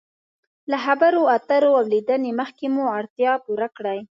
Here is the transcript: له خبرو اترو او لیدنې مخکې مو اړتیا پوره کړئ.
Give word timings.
له 0.69 0.77
خبرو 0.85 1.21
اترو 1.35 1.71
او 1.79 1.85
لیدنې 1.91 2.31
مخکې 2.39 2.65
مو 2.73 2.83
اړتیا 2.97 3.31
پوره 3.45 3.67
کړئ. 3.77 3.99